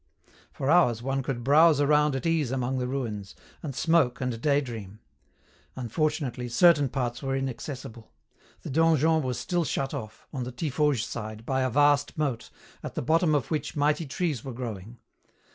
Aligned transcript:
For 0.51 0.71
hours 0.71 1.03
one 1.03 1.21
could 1.21 1.43
browse 1.43 1.79
around 1.79 2.15
at 2.15 2.25
ease 2.25 2.49
among 2.49 2.79
the 2.79 2.87
ruins, 2.87 3.35
and 3.61 3.75
smoke 3.75 4.19
and 4.19 4.41
daydream. 4.41 4.99
Unfortunately, 5.75 6.49
certain 6.49 6.89
parts 6.89 7.21
were 7.21 7.35
inaccessible. 7.35 8.11
The 8.63 8.71
donjon 8.71 9.21
was 9.21 9.37
still 9.37 9.63
shut 9.63 9.93
off, 9.93 10.25
on 10.33 10.43
the 10.43 10.51
Tiffauges 10.51 11.05
side, 11.05 11.45
by 11.45 11.61
a 11.61 11.69
vast 11.69 12.17
moat, 12.17 12.49
at 12.81 12.95
the 12.95 13.03
bottom 13.03 13.35
of 13.35 13.51
which 13.51 13.75
mighty 13.75 14.07
trees 14.07 14.43
were 14.43 14.53
growing. 14.53 14.97